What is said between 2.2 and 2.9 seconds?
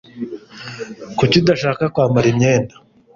umwenda?